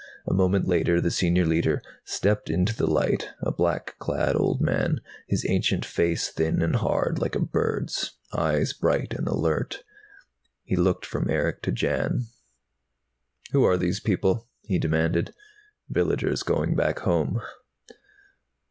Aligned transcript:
A 0.25 0.33
moment 0.33 0.67
later 0.67 0.99
the 0.99 1.11
Senior 1.11 1.45
Leiter 1.45 1.79
stepped 2.03 2.49
into 2.49 2.75
the 2.75 2.87
light, 2.87 3.29
a 3.39 3.51
black 3.51 3.99
clad 3.99 4.35
old 4.35 4.59
man, 4.59 4.99
his 5.27 5.45
ancient 5.47 5.85
face 5.85 6.27
thin 6.29 6.59
and 6.63 6.77
hard, 6.77 7.19
like 7.19 7.35
a 7.35 7.39
bird's, 7.39 8.17
eyes 8.33 8.73
bright 8.73 9.13
and 9.13 9.27
alert. 9.27 9.83
He 10.63 10.75
looked 10.75 11.05
from 11.05 11.29
Erick 11.29 11.61
to 11.61 11.71
Jan. 11.71 12.25
"Who 13.51 13.63
are 13.63 13.77
these 13.77 13.99
people?" 13.99 14.47
he 14.63 14.79
demanded. 14.79 15.35
"Villagers 15.87 16.41
going 16.41 16.75
back 16.75 16.97
home." 17.01 17.39